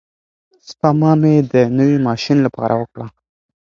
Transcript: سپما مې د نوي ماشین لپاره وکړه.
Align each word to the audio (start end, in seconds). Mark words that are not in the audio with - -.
سپما 0.67 1.11
مې 1.21 1.35
د 1.51 1.53
نوي 1.77 1.97
ماشین 2.07 2.37
لپاره 2.45 2.73
وکړه. 2.77 3.05